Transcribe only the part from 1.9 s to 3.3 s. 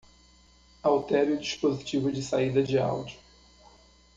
de saída de áudio.